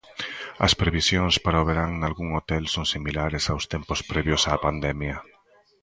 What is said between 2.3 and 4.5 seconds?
hotel son similares aos tempos previos